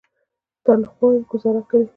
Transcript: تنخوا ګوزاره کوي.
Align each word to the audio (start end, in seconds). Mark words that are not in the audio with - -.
تنخوا 0.63 1.07
ګوزاره 1.29 1.61
کوي. 1.69 1.87